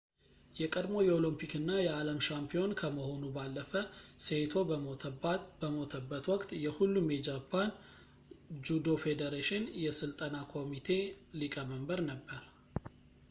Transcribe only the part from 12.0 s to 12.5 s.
ነበር